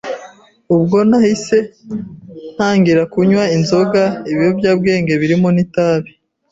[0.75, 1.57] ubwo nahise
[2.53, 6.11] ntangira kunywa inzoga, ibiyobyabwenge birimo itabi,